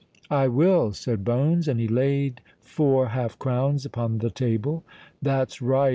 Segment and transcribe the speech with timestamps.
[0.31, 4.83] "I will," said Bones; and he laid four half crowns upon the table.
[5.21, 5.89] "That's right!"